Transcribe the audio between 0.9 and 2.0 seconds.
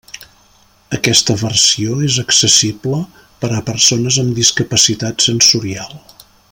Aquesta versió